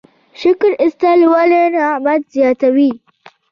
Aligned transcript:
شکر 0.41 0.71
ایستل 0.81 1.19
ولې 1.31 1.61
نعمت 1.73 2.21
زیاتوي؟ 2.33 2.91